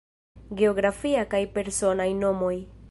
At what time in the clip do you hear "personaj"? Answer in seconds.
1.59-2.13